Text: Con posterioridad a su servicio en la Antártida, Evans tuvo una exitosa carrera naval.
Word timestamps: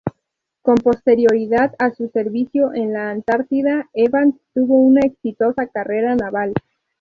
Con 0.63 0.77
posterioridad 0.77 1.75
a 1.77 1.91
su 1.91 2.07
servicio 2.09 2.73
en 2.73 2.91
la 2.93 3.11
Antártida, 3.11 3.87
Evans 3.93 4.33
tuvo 4.51 4.77
una 4.81 5.01
exitosa 5.01 5.67
carrera 5.67 6.15
naval. 6.15 6.55